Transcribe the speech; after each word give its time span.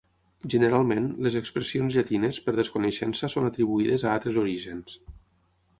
Generalment, 0.53 1.09
les 1.25 1.37
expressions 1.41 1.97
llatines, 1.97 2.41
per 2.47 2.57
desconeixença 2.61 3.31
són 3.35 3.51
atribuïdes 3.53 4.07
a 4.09 4.15
altres 4.17 4.41
orígens. 4.47 4.99